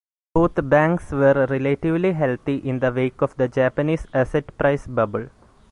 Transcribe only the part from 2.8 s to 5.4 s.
wake of the Japanese asset price bubble.